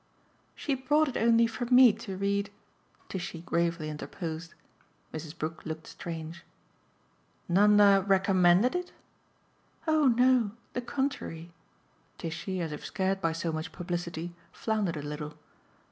[0.55, 2.49] "She brought it only for ME to read,"
[3.07, 4.55] Tishy gravely interposed.
[5.13, 5.37] Mrs.
[5.37, 6.43] Brook looked strange.
[7.47, 8.93] "Nanda RECOMMENDED it?"
[9.87, 11.51] "Oh no the contrary."
[12.17, 15.35] Tishy, as if scared by so much publicity, floundered a little.